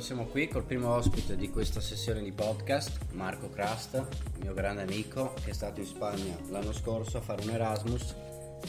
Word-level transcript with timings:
Allora 0.00 0.14
siamo 0.14 0.30
qui 0.32 0.48
col 0.48 0.64
primo 0.64 0.94
ospite 0.94 1.36
di 1.36 1.50
questa 1.50 1.82
sessione 1.82 2.22
di 2.22 2.32
podcast, 2.32 3.12
Marco 3.12 3.50
Crust, 3.50 4.02
mio 4.40 4.54
grande 4.54 4.80
amico 4.80 5.34
che 5.44 5.50
è 5.50 5.52
stato 5.52 5.80
in 5.80 5.84
Spagna 5.84 6.38
l'anno 6.48 6.72
scorso 6.72 7.18
a 7.18 7.20
fare 7.20 7.42
un 7.42 7.50
Erasmus 7.50 8.14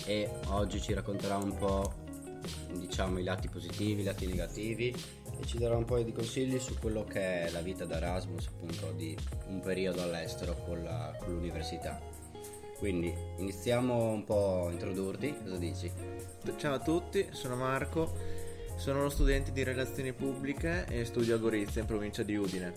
e 0.05 0.29
oggi 0.47 0.81
ci 0.81 0.93
racconterà 0.93 1.37
un 1.37 1.55
po' 1.55 1.93
diciamo 2.73 3.17
i 3.17 3.23
lati 3.23 3.47
positivi, 3.47 4.01
i 4.01 4.03
lati 4.03 4.25
negativi 4.27 4.93
e 5.39 5.45
ci 5.45 5.57
darà 5.57 5.77
un 5.77 5.85
po' 5.85 6.01
di 6.01 6.11
consigli 6.11 6.59
su 6.59 6.77
quello 6.77 7.05
che 7.05 7.45
è 7.45 7.49
la 7.51 7.61
vita 7.61 7.85
da 7.85 7.95
Erasmus, 7.95 8.47
appunto 8.47 8.91
di 8.91 9.17
un 9.47 9.61
periodo 9.61 10.03
all'estero 10.03 10.61
con, 10.65 10.83
la, 10.83 11.15
con 11.17 11.33
l'università. 11.33 11.97
Quindi 12.77 13.13
iniziamo 13.37 14.11
un 14.11 14.25
po' 14.25 14.65
a 14.67 14.71
introdurti, 14.71 15.33
cosa 15.43 15.55
dici? 15.55 15.89
Ciao 16.57 16.73
a 16.73 16.79
tutti, 16.79 17.29
sono 17.31 17.55
Marco, 17.55 18.40
sono 18.81 19.01
uno 19.01 19.09
studente 19.09 19.51
di 19.51 19.61
relazioni 19.61 20.11
pubbliche 20.11 20.85
e 20.87 21.05
studio 21.05 21.35
a 21.35 21.37
Gorizia 21.37 21.81
in 21.81 21.87
provincia 21.87 22.23
di 22.23 22.35
Udine. 22.35 22.73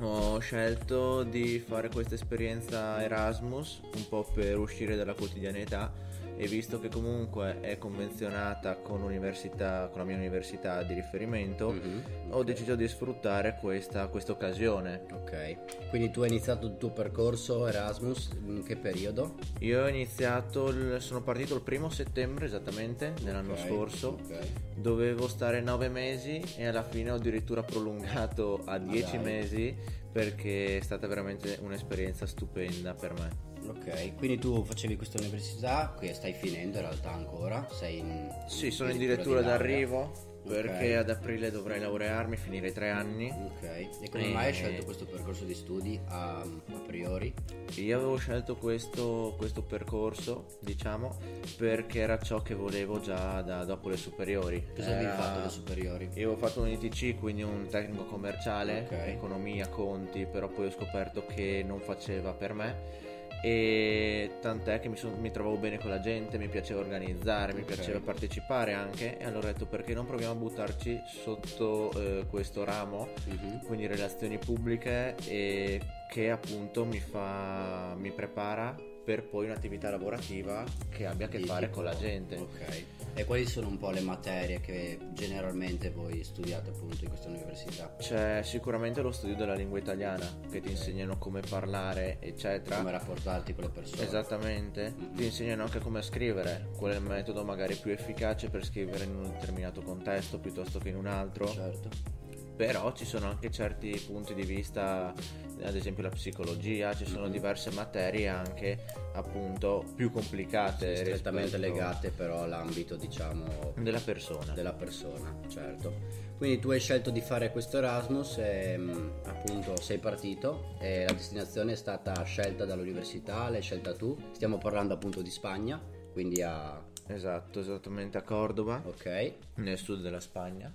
Ho 0.00 0.40
scelto 0.40 1.22
di 1.22 1.60
fare 1.64 1.88
questa 1.88 2.16
esperienza 2.16 3.00
Erasmus 3.00 3.80
un 3.94 4.08
po' 4.08 4.28
per 4.34 4.58
uscire 4.58 4.96
dalla 4.96 5.14
quotidianità 5.14 5.92
e 6.36 6.46
visto 6.46 6.80
che 6.80 6.88
comunque 6.88 7.60
è 7.60 7.78
convenzionata 7.78 8.76
con, 8.76 9.00
con 9.00 9.08
la 9.08 10.04
mia 10.04 10.16
università 10.16 10.82
di 10.82 10.94
riferimento, 10.94 11.70
mm-hmm, 11.72 12.00
ho 12.30 12.42
deciso 12.42 12.74
di 12.74 12.86
sfruttare 12.88 13.58
questa 13.60 14.08
occasione. 14.10 15.02
Ok, 15.12 15.88
quindi 15.88 16.10
tu 16.10 16.22
hai 16.22 16.28
iniziato 16.28 16.66
il 16.66 16.76
tuo 16.76 16.90
percorso 16.90 17.66
Erasmus 17.66 18.30
in 18.46 18.62
che 18.62 18.76
periodo? 18.76 19.36
Io 19.60 19.82
ho 19.82 19.88
iniziato, 19.88 21.00
sono 21.00 21.22
partito 21.22 21.54
il 21.54 21.62
primo 21.62 21.90
settembre 21.90 22.46
esattamente 22.46 23.14
dell'anno 23.22 23.52
okay, 23.52 23.68
scorso, 23.68 24.18
okay. 24.24 24.52
dovevo 24.76 25.28
stare 25.28 25.60
nove 25.60 25.88
mesi 25.88 26.40
e 26.56 26.66
alla 26.66 26.82
fine 26.82 27.10
ho 27.10 27.14
addirittura 27.14 27.62
prolungato 27.62 28.62
a 28.64 28.78
dieci 28.78 29.16
ah, 29.16 29.20
mesi 29.20 29.76
perché 30.12 30.78
è 30.78 30.80
stata 30.80 31.06
veramente 31.06 31.58
un'esperienza 31.62 32.26
stupenda 32.26 32.94
per 32.94 33.12
me. 33.12 33.49
Ok, 33.66 34.16
quindi 34.16 34.38
tu 34.38 34.64
facevi 34.64 34.96
questa 34.96 35.18
università, 35.18 35.94
qui 35.96 36.12
stai 36.14 36.32
finendo 36.32 36.78
in 36.78 36.82
realtà 36.82 37.12
ancora, 37.12 37.66
sei 37.70 37.98
in... 37.98 38.28
Sì, 38.48 38.70
sono 38.70 38.90
addirittura 38.90 39.42
d'arrivo 39.42 40.28
perché 40.46 40.70
okay. 40.70 40.92
ad 40.94 41.10
aprile 41.10 41.50
dovrei 41.50 41.80
laurearmi, 41.80 42.36
finire 42.36 42.72
tre 42.72 42.90
anni. 42.90 43.30
Ok, 43.30 43.62
e 43.62 44.08
come 44.10 44.28
e... 44.28 44.32
mai 44.32 44.46
hai 44.46 44.52
scelto 44.52 44.84
questo 44.84 45.04
percorso 45.04 45.44
di 45.44 45.54
studi 45.54 46.00
a, 46.06 46.40
a 46.40 46.78
priori? 46.86 47.32
Io 47.76 47.96
avevo 47.96 48.16
scelto 48.16 48.56
questo, 48.56 49.34
questo, 49.36 49.62
percorso, 49.62 50.46
diciamo, 50.60 51.16
perché 51.56 52.00
era 52.00 52.18
ciò 52.18 52.42
che 52.42 52.54
volevo 52.54 53.00
già 53.00 53.42
da, 53.42 53.64
dopo 53.64 53.88
le 53.88 53.96
superiori. 53.96 54.66
Cosa 54.74 54.94
avevi 54.94 55.10
fatto 55.10 55.40
alle 55.40 55.50
superiori? 55.50 56.04
Io 56.14 56.30
avevo 56.30 56.36
fatto 56.36 56.62
un 56.62 56.68
ITC, 56.68 57.18
quindi 57.18 57.42
un 57.42 57.68
tecnico 57.68 58.04
commerciale, 58.04 58.84
okay. 58.86 59.12
economia, 59.12 59.68
conti, 59.68 60.26
però 60.26 60.48
poi 60.48 60.66
ho 60.66 60.70
scoperto 60.70 61.26
che 61.26 61.62
non 61.66 61.80
faceva 61.80 62.32
per 62.32 62.54
me 62.54 63.08
e 63.42 64.32
tant'è 64.40 64.80
che 64.80 64.88
mi, 64.88 64.96
son, 64.96 65.14
mi, 65.18 65.30
trovavo 65.30 65.56
bene 65.56 65.78
con 65.78 65.90
la 65.90 66.00
gente, 66.00 66.38
mi 66.38 66.48
piaceva 66.48 66.80
organizzare, 66.80 67.52
mi 67.52 67.62
okay. 67.62 67.74
piaceva 67.74 68.00
partecipare 68.00 68.72
anche 68.72 69.18
e 69.18 69.24
allora 69.24 69.48
ho 69.48 69.52
detto 69.52 69.66
perché 69.66 69.94
non 69.94 70.06
proviamo 70.06 70.32
a 70.32 70.36
buttarci 70.36 71.02
sotto 71.06 71.90
eh, 71.92 72.26
questo 72.28 72.64
ramo, 72.64 73.08
uh-huh. 73.26 73.60
quindi 73.66 73.86
relazioni 73.86 74.38
pubbliche 74.38 75.14
e 75.26 75.80
che 76.08 76.30
appunto 76.30 76.84
mi, 76.84 76.98
fa, 76.98 77.94
mi 77.96 78.10
prepara 78.10 78.74
per 79.10 79.24
poi 79.24 79.46
un'attività 79.46 79.90
lavorativa 79.90 80.64
che 80.88 81.04
abbia 81.04 81.26
a 81.26 81.28
che 81.28 81.40
fare 81.40 81.66
tipo, 81.66 81.78
con 81.78 81.84
la 81.84 81.96
gente. 81.96 82.36
Ok. 82.36 82.84
E 83.14 83.24
quali 83.24 83.44
sono 83.44 83.66
un 83.66 83.76
po' 83.76 83.90
le 83.90 84.02
materie 84.02 84.60
che 84.60 85.00
generalmente 85.14 85.90
voi 85.90 86.22
studiate 86.22 86.70
appunto 86.70 87.02
in 87.02 87.08
questa 87.08 87.26
università? 87.26 87.92
C'è 87.98 88.42
sicuramente 88.44 89.02
lo 89.02 89.10
studio 89.10 89.34
della 89.34 89.54
lingua 89.54 89.80
italiana 89.80 90.24
che 90.48 90.60
ti 90.60 90.70
insegnano 90.70 91.18
come 91.18 91.40
parlare, 91.40 92.18
eccetera. 92.20 92.76
Come 92.76 92.92
rapportarti 92.92 93.52
con 93.52 93.64
le 93.64 93.70
persone. 93.70 94.04
Esattamente. 94.04 94.94
Mm-hmm. 94.96 95.16
Ti 95.16 95.24
insegnano 95.24 95.64
anche 95.64 95.80
come 95.80 96.02
scrivere, 96.02 96.68
qual 96.76 96.92
è 96.92 96.94
il 96.94 97.02
metodo 97.02 97.42
magari 97.42 97.74
più 97.74 97.90
efficace 97.90 98.48
per 98.48 98.64
scrivere 98.64 99.02
in 99.02 99.16
un 99.16 99.24
determinato 99.24 99.82
contesto 99.82 100.38
piuttosto 100.38 100.78
che 100.78 100.90
in 100.90 100.96
un 100.96 101.06
altro. 101.06 101.48
Certo 101.48 102.19
però 102.60 102.92
ci 102.92 103.06
sono 103.06 103.26
anche 103.26 103.50
certi 103.50 103.90
punti 104.06 104.34
di 104.34 104.42
vista, 104.42 105.14
ad 105.62 105.74
esempio 105.74 106.02
la 106.02 106.10
psicologia, 106.10 106.94
ci 106.94 107.06
sono 107.06 107.22
mm-hmm. 107.22 107.32
diverse 107.32 107.70
materie 107.70 108.28
anche 108.28 108.84
appunto 109.14 109.82
più 109.96 110.10
complicate. 110.10 110.94
Sì, 110.94 111.04
strettamente 111.04 111.56
legate 111.56 112.10
però 112.10 112.42
all'ambito 112.42 112.96
diciamo 112.96 113.72
della 113.78 113.98
persona. 114.00 114.52
Della 114.52 114.74
persona, 114.74 115.34
certo. 115.48 116.28
Quindi 116.36 116.58
tu 116.58 116.68
hai 116.68 116.80
scelto 116.80 117.08
di 117.08 117.22
fare 117.22 117.50
questo 117.50 117.78
Erasmus 117.78 118.36
e 118.36 118.76
mm, 118.76 119.08
appunto 119.24 119.80
sei 119.80 119.96
partito 119.96 120.76
e 120.80 121.06
la 121.06 121.14
destinazione 121.14 121.72
è 121.72 121.76
stata 121.76 122.22
scelta 122.24 122.66
dall'università, 122.66 123.48
l'hai 123.48 123.62
scelta 123.62 123.94
tu. 123.94 124.14
Stiamo 124.32 124.58
parlando 124.58 124.92
appunto 124.92 125.22
di 125.22 125.30
Spagna, 125.30 125.80
quindi 126.12 126.42
a... 126.42 126.78
Esatto, 127.06 127.60
esattamente 127.60 128.18
a 128.18 128.22
Cordova. 128.22 128.82
Ok. 128.84 129.32
Nel 129.54 129.78
sud 129.78 130.02
della 130.02 130.20
Spagna 130.20 130.70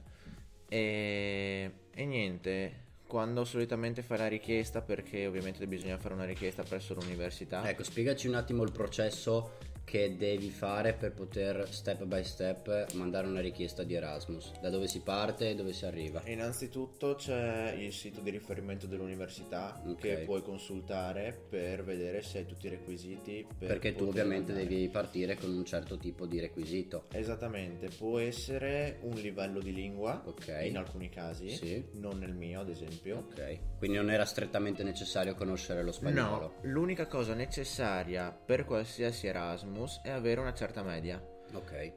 e, 0.68 1.72
e 1.94 2.06
niente, 2.06 2.84
quando 3.08 3.46
solitamente 3.46 4.02
la 4.18 4.28
richiesta, 4.28 4.81
perché 4.81 5.28
ovviamente 5.28 5.66
bisogna 5.68 5.98
fare 5.98 6.14
una 6.14 6.26
richiesta 6.26 6.64
presso 6.64 6.94
l'università. 6.94 7.68
Ecco, 7.70 7.84
spiegaci 7.84 8.28
un 8.28 8.36
attimo 8.36 8.64
il 8.64 8.72
processo 8.72 9.74
che 9.85 10.18
devi 10.18 10.50
fare 10.50 10.94
per 10.94 11.13
poter 11.13 11.72
step 11.72 12.03
by 12.06 12.23
step 12.23 12.94
mandare 12.94 13.28
una 13.28 13.40
richiesta 13.40 13.84
di 13.84 13.94
Erasmus? 13.94 14.59
Da 14.59 14.69
dove 14.69 14.88
si 14.88 15.01
parte 15.01 15.51
e 15.51 15.56
dove 15.56 15.72
si 15.73 15.85
arriva? 15.85 16.23
Innanzitutto 16.25 17.16
c'è 17.16 17.73
il 17.78 17.94
sito 17.94 18.19
di 18.22 18.31
riferimento 18.31 18.88
dell'università 18.88 19.79
okay. 19.85 19.96
che 19.96 20.23
puoi 20.23 20.41
consultare 20.41 21.40
per 21.47 21.84
vedere 21.84 22.23
se 22.23 22.40
hai 22.40 22.46
tutti 22.46 22.66
i 22.66 22.69
requisiti. 22.69 23.47
Per 23.57 23.68
Perché 23.68 23.94
tu 23.94 24.06
ovviamente 24.06 24.51
mandare. 24.51 24.68
devi 24.68 24.90
partire 24.90 25.35
con 25.35 25.53
un 25.53 25.63
certo 25.63 25.97
tipo 25.97 26.25
di 26.25 26.40
requisito. 26.40 27.06
Esattamente, 27.12 27.90
può 27.96 28.17
essere 28.17 28.97
un 29.02 29.13
livello 29.13 29.59
di 29.59 29.72
lingua 29.72 30.23
okay. 30.25 30.67
in 30.67 30.78
alcuni 30.78 31.09
casi, 31.09 31.50
sì. 31.52 31.85
non 31.94 32.17
nel 32.17 32.34
mio 32.34 32.62
ad 32.62 32.69
esempio. 32.69 33.28
Ok, 33.29 33.78
quindi 33.78 33.97
non 33.97 34.09
era 34.09 34.25
strettamente 34.25 34.81
necessario 34.84 35.35
conoscere 35.35 35.84
lo 35.84 35.91
spagnolo? 35.91 36.40
No, 36.40 36.53
l'unica 36.63 37.06
cosa 37.06 37.35
necessaria 37.35 38.31
per 38.31 38.66
qualsiasi 38.66 39.28
Erasmus 39.28 39.73
Erasmus 39.75 40.00
è 40.03 40.09
avere 40.09 40.40
una 40.40 40.53
certa 40.53 40.81
media. 40.84 41.22
Ok. 41.53 41.91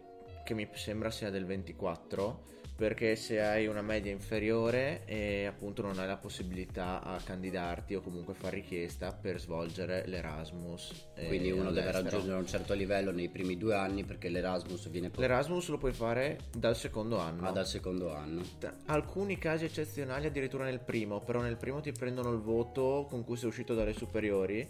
Che 0.44 0.55
mi 0.55 0.69
sembra 0.72 1.11
sia 1.11 1.31
del 1.31 1.47
24 1.47 2.56
perché 2.75 3.16
se 3.16 3.41
hai 3.41 3.66
una 3.66 3.83
media 3.83 4.12
inferiore 4.12 5.03
e 5.05 5.47
appunto 5.47 5.83
non 5.83 5.99
hai 5.99 6.06
la 6.06 6.17
possibilità 6.17 7.03
a 7.03 7.21
candidarti 7.21 7.97
o 7.97 8.00
comunque 8.00 8.34
far 8.34 8.53
richiesta 8.53 9.12
per 9.12 9.41
svolgere 9.41 10.06
l'Erasmus. 10.06 11.09
Eh, 11.15 11.27
Quindi 11.27 11.50
uno 11.50 11.69
all'estero. 11.69 11.87
deve 11.87 12.05
raggiungere 12.05 12.38
un 12.38 12.47
certo 12.47 12.75
livello 12.75 13.11
nei 13.11 13.28
primi 13.28 13.56
due 13.56 13.75
anni 13.75 14.05
perché 14.05 14.28
l'Erasmus 14.28 14.88
viene... 14.91 15.11
L'Erasmus 15.12 15.69
lo 15.69 15.78
puoi 15.78 15.93
fare 15.93 16.38
dal 16.56 16.77
secondo 16.77 17.19
anno. 17.19 17.49
Ah, 17.49 17.50
dal 17.50 17.67
secondo 17.67 18.15
anno. 18.15 18.43
Alcuni 18.87 19.38
casi 19.38 19.65
eccezionali 19.65 20.27
addirittura 20.27 20.65
nel 20.65 20.81
primo, 20.81 21.19
però 21.21 21.41
nel 21.41 21.56
primo 21.56 21.81
ti 21.81 21.91
prendono 21.91 22.31
il 22.31 22.41
voto 22.41 23.06
con 23.09 23.25
cui 23.25 23.37
sei 23.37 23.49
uscito 23.49 23.75
dalle 23.75 23.93
superiori 23.93 24.67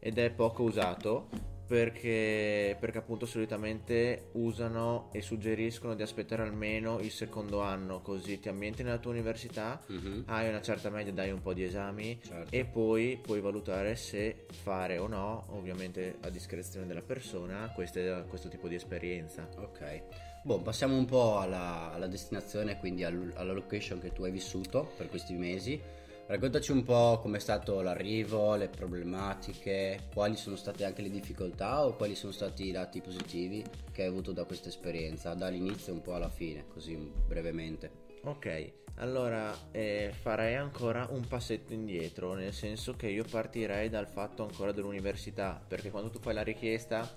ed 0.00 0.18
è 0.18 0.30
poco 0.30 0.64
usato 0.64 1.28
perché, 1.72 2.76
perché, 2.78 2.98
appunto 2.98 3.24
solitamente 3.24 4.28
usano 4.32 5.08
e 5.10 5.22
suggeriscono 5.22 5.94
di 5.94 6.02
aspettare 6.02 6.42
almeno 6.42 6.98
il 6.98 7.10
secondo 7.10 7.62
anno 7.62 8.02
così 8.02 8.38
ti 8.38 8.50
ambienti 8.50 8.82
nella 8.82 8.98
tua 8.98 9.12
università 9.12 9.82
mm-hmm. 9.90 10.24
hai 10.26 10.50
una 10.50 10.60
certa 10.60 10.90
media 10.90 11.14
dai 11.14 11.30
un 11.30 11.40
po' 11.40 11.54
di 11.54 11.64
esami 11.64 12.20
certo. 12.22 12.54
e 12.54 12.66
poi 12.66 13.18
puoi 13.22 13.40
valutare 13.40 13.96
se 13.96 14.44
fare 14.50 14.98
o 14.98 15.06
no 15.06 15.46
ovviamente 15.52 16.16
a 16.20 16.28
discrezione 16.28 16.86
della 16.86 17.00
persona 17.00 17.72
queste, 17.74 18.26
questo 18.28 18.50
tipo 18.50 18.68
di 18.68 18.74
esperienza 18.74 19.48
ok 19.56 20.02
Boh, 20.44 20.58
passiamo 20.58 20.96
un 20.96 21.04
po' 21.04 21.38
alla, 21.38 21.92
alla 21.92 22.08
destinazione, 22.08 22.76
quindi 22.76 23.04
alla 23.04 23.52
location 23.52 24.00
che 24.00 24.12
tu 24.12 24.24
hai 24.24 24.32
vissuto 24.32 24.90
per 24.96 25.08
questi 25.08 25.34
mesi. 25.34 25.80
Raccontaci 26.24 26.70
un 26.70 26.84
po' 26.84 27.18
com'è 27.20 27.40
stato 27.40 27.82
l'arrivo, 27.82 28.54
le 28.54 28.68
problematiche, 28.68 30.08
quali 30.14 30.36
sono 30.36 30.56
state 30.56 30.84
anche 30.84 31.02
le 31.02 31.10
difficoltà 31.10 31.84
o 31.84 31.94
quali 31.94 32.14
sono 32.14 32.32
stati 32.32 32.68
i 32.68 32.70
lati 32.70 33.00
positivi 33.00 33.62
che 33.90 34.02
hai 34.02 34.08
avuto 34.08 34.32
da 34.32 34.44
questa 34.44 34.68
esperienza, 34.68 35.34
dall'inizio 35.34 35.92
un 35.92 36.00
po' 36.00 36.14
alla 36.14 36.30
fine, 36.30 36.64
così 36.68 36.96
brevemente. 36.96 37.90
Ok, 38.22 38.72
allora 38.96 39.52
eh, 39.72 40.12
farei 40.16 40.54
ancora 40.54 41.08
un 41.10 41.26
passetto 41.26 41.72
indietro, 41.72 42.34
nel 42.34 42.52
senso 42.52 42.94
che 42.94 43.08
io 43.08 43.24
partirei 43.28 43.88
dal 43.90 44.08
fatto 44.08 44.44
ancora 44.44 44.70
dell'università, 44.70 45.60
perché 45.66 45.90
quando 45.90 46.08
tu 46.08 46.20
fai 46.20 46.34
la 46.34 46.42
richiesta 46.42 47.14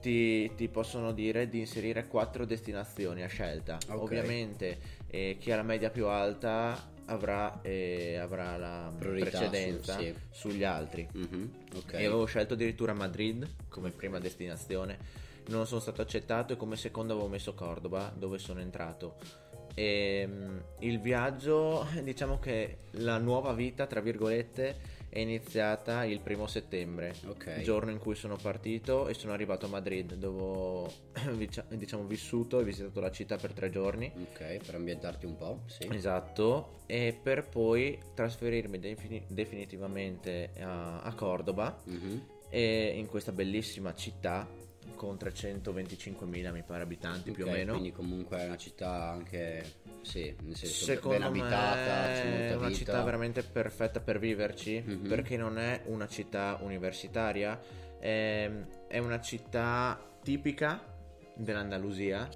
ti, 0.00 0.54
ti, 0.54 0.68
possono 0.68 1.12
dire 1.12 1.48
di 1.48 1.60
inserire 1.60 2.06
quattro 2.06 2.44
destinazioni 2.44 3.22
a 3.22 3.26
scelta. 3.26 3.78
Okay. 3.82 3.96
Ovviamente 3.96 4.78
eh, 5.06 5.38
chi 5.40 5.50
ha 5.50 5.56
la 5.56 5.62
media 5.62 5.88
più 5.88 6.06
alta 6.08 6.92
avrà, 7.06 7.60
eh, 7.62 8.16
avrà 8.16 8.56
la 8.56 8.92
Priorità 8.96 9.38
precedenza 9.38 9.94
su, 9.94 10.00
sì. 10.00 10.14
sugli 10.30 10.64
altri. 10.64 11.08
Mm-hmm, 11.16 11.46
okay. 11.76 12.02
E 12.02 12.06
avevo 12.06 12.24
scelto 12.24 12.54
addirittura 12.54 12.92
Madrid 12.92 13.48
come 13.68 13.90
prima 13.90 14.18
destinazione. 14.18 15.22
Non 15.46 15.66
sono 15.66 15.80
stato 15.80 16.00
accettato 16.00 16.54
e 16.54 16.56
come 16.56 16.76
seconda 16.76 17.12
avevo 17.12 17.28
messo 17.28 17.54
Cordoba, 17.54 18.12
dove 18.16 18.38
sono 18.38 18.60
entrato. 18.60 19.16
E 19.74 20.26
mm, 20.26 20.58
il 20.80 21.00
viaggio, 21.00 21.86
diciamo 22.02 22.38
che 22.38 22.78
la 22.92 23.18
nuova 23.18 23.52
vita, 23.52 23.86
tra 23.86 24.00
virgolette, 24.00 25.02
è 25.14 25.20
iniziata 25.20 26.04
il 26.04 26.18
primo 26.18 26.48
settembre, 26.48 27.14
Ok. 27.28 27.60
giorno 27.60 27.92
in 27.92 27.98
cui 27.98 28.16
sono 28.16 28.34
partito 28.36 29.06
e 29.06 29.14
sono 29.14 29.32
arrivato 29.32 29.66
a 29.66 29.68
Madrid, 29.68 30.14
dove 30.14 30.40
ho 30.42 30.92
diciamo 31.70 32.02
vissuto 32.02 32.58
e 32.58 32.64
visitato 32.64 32.98
la 32.98 33.12
città 33.12 33.36
per 33.36 33.52
tre 33.52 33.70
giorni. 33.70 34.10
Ok, 34.16 34.56
per 34.66 34.74
ambientarti 34.74 35.24
un 35.24 35.36
po', 35.36 35.60
sì. 35.66 35.86
Esatto, 35.92 36.80
e 36.86 37.16
per 37.22 37.46
poi 37.48 37.96
trasferirmi 38.12 38.80
defini- 38.80 39.24
definitivamente 39.28 40.50
a, 40.58 41.00
a 41.02 41.14
Cordoba, 41.14 41.80
Mhm. 41.84 42.26
e 42.48 42.94
in 42.96 43.06
questa 43.06 43.30
bellissima 43.30 43.94
città 43.94 44.48
con 44.94 45.16
325.000 45.16 46.52
mi 46.52 46.62
pare 46.62 46.82
abitanti 46.82 47.30
più 47.32 47.46
o 47.46 47.50
meno. 47.50 47.72
Quindi 47.72 47.92
comunque 47.92 48.38
è 48.38 48.46
una 48.46 48.56
città 48.56 49.10
anche, 49.10 49.64
sì, 50.02 50.34
nel 50.42 50.54
senso 50.56 50.84
Secondo 50.84 51.18
ben 51.18 51.26
abitata, 51.26 52.08
me 52.24 52.48
è 52.48 52.54
una 52.54 52.66
vita. 52.68 52.78
città 52.78 53.02
veramente 53.02 53.42
perfetta 53.42 54.00
per 54.00 54.18
viverci 54.18 54.82
Mhm. 54.84 55.08
perché 55.08 55.36
non 55.36 55.58
è 55.58 55.82
una 55.86 56.06
città 56.08 56.58
universitaria, 56.62 57.60
è, 57.98 58.50
è 58.88 58.98
una 58.98 59.20
città 59.20 60.18
tipica 60.22 60.82
dell'Andalusia. 61.34 62.28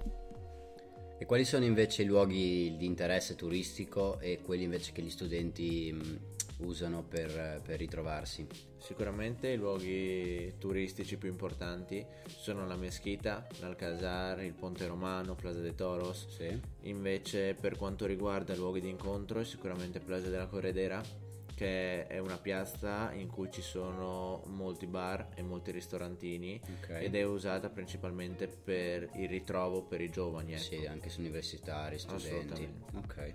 E 1.21 1.25
quali 1.25 1.43
sono 1.43 1.65
invece 1.65 2.03
i 2.03 2.05
luoghi 2.05 2.75
di 2.77 2.85
interesse 2.85 3.35
turistico 3.35 4.19
e 4.19 4.39
quelli 4.41 4.63
invece 4.63 4.93
che 4.93 5.01
gli 5.01 5.09
studenti 5.09 5.91
mh, 5.91 6.19
usano 6.59 7.03
per, 7.03 7.61
per 7.63 7.77
ritrovarsi? 7.77 8.47
Sicuramente 8.77 9.49
i 9.49 9.57
luoghi 9.57 10.55
turistici 10.57 11.17
più 11.17 11.29
importanti 11.29 12.05
sono 12.25 12.65
la 12.65 12.75
Meschita, 12.75 13.47
l'Alcazar, 13.59 14.43
il 14.43 14.53
Ponte 14.53 14.87
Romano, 14.87 15.35
Plaza 15.35 15.59
de 15.59 15.75
Toros. 15.75 16.27
Sì. 16.29 16.59
Invece 16.83 17.53
per 17.53 17.75
quanto 17.77 18.05
riguarda 18.05 18.53
i 18.53 18.57
luoghi 18.57 18.81
di 18.81 18.89
incontro 18.89 19.39
è 19.39 19.45
sicuramente 19.45 19.99
Plaza 19.99 20.29
della 20.29 20.47
Corredera 20.47 21.27
che 21.59 22.07
è 22.07 22.19
una 22.19 22.37
piazza 22.37 23.11
in 23.11 23.27
cui 23.27 23.51
ci 23.51 23.61
sono 23.61 24.43
molti 24.45 24.87
bar 24.87 25.27
e 25.35 25.41
molti 25.41 25.71
ristorantini 25.71 26.57
Ok. 26.79 26.89
ed 27.01 27.15
è 27.15 27.23
usata 27.23 27.69
principalmente 27.69 28.47
per 28.47 29.09
il 29.15 29.27
ritrovo 29.27 29.83
per 29.83 29.99
i 29.99 30.09
giovani. 30.09 30.53
Ecco. 30.53 30.61
Sì, 30.61 30.85
anche 30.85 31.09
se 31.09 31.19
universitari, 31.19 31.99
studenti. 31.99 32.53
Assolutamente. 32.53 32.97
Ok. 32.97 33.33